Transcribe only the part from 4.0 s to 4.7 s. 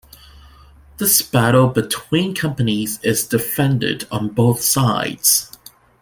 on both